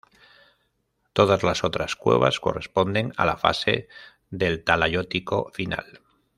[1.13, 3.87] Todas las otras cuevas corresponden a la fase
[4.31, 6.01] del talayótico final.